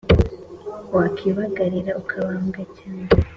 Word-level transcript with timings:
Wakibagarira 0.95 1.91
ukababwa 2.01 2.61
cyane 2.77 3.03